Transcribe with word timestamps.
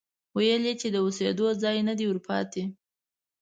ويل 0.35 0.63
يې 0.67 0.73
چې 0.81 0.87
د 0.91 0.95
اوسېدو 1.05 1.47
ځای 1.63 1.77
نه 1.87 1.93
دی 1.99 2.05
ورپاتې، 2.07 2.63